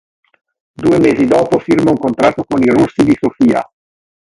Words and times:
Due 0.71 0.97
mesi 0.99 1.27
dopo 1.27 1.59
firma 1.59 1.91
un 1.91 1.97
contratto 1.99 2.43
con 2.43 2.59
i 2.63 2.71
"Rossi" 2.71 3.03
di 3.03 3.15
Sofia. 3.19 3.63